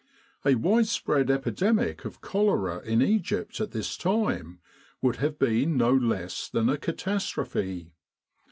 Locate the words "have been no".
5.17-5.91